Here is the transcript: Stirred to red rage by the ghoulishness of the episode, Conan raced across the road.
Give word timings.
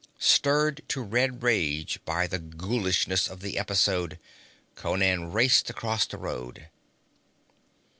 Stirred 0.17 0.81
to 0.87 0.99
red 0.99 1.43
rage 1.43 1.99
by 2.05 2.25
the 2.25 2.39
ghoulishness 2.39 3.27
of 3.27 3.41
the 3.41 3.59
episode, 3.59 4.17
Conan 4.73 5.31
raced 5.31 5.69
across 5.69 6.07
the 6.07 6.17
road. 6.17 6.69